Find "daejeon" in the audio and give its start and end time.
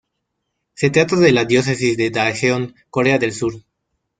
2.09-2.73